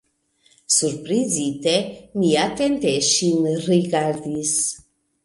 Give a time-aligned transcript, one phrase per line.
[0.75, 1.73] Surprizite,
[2.21, 4.57] mi atente ŝin rigardis.